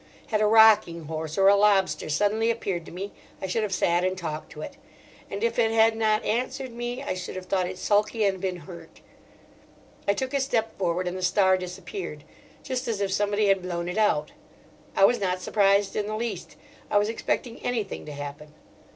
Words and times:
Had 0.29 0.41
a 0.41 0.47
rocking 0.47 1.03
horse 1.05 1.37
or 1.37 1.47
a 1.47 1.55
lobster 1.55 2.09
suddenly 2.09 2.49
appeared 2.49 2.87
to 2.87 2.91
me 2.91 3.11
I 3.39 3.45
should 3.45 3.61
have 3.61 3.71
sat 3.71 4.03
and 4.03 4.17
talked 4.17 4.51
to 4.53 4.61
it; 4.63 4.75
and 5.29 5.43
if 5.43 5.59
it 5.59 5.69
had 5.69 5.95
not 5.95 6.25
answered 6.25 6.71
me 6.73 7.03
I 7.03 7.13
should 7.13 7.35
have 7.35 7.45
thought 7.45 7.67
it 7.67 7.77
sulky 7.77 8.25
and 8.25 8.41
been 8.41 8.61
hurt. 8.61 9.01
I 10.07 10.15
took 10.15 10.33
a 10.33 10.39
step 10.41 10.75
forward 10.75 11.07
and 11.07 11.15
the 11.15 11.21
star 11.21 11.55
disappeared, 11.55 12.23
just 12.63 12.87
as 12.87 12.99
if 12.99 13.11
somebody 13.11 13.45
had 13.49 13.61
blown 13.61 13.87
it 13.87 13.99
out. 13.99 14.31
I 14.95 15.05
was 15.05 15.19
not 15.19 15.39
surprised 15.39 15.95
in 15.95 16.07
the 16.07 16.15
least. 16.17 16.55
I 16.89 16.97
was 16.97 17.07
expecting 17.07 17.59
anything 17.59 18.03
to 18.07 18.11
happen. 18.13 18.55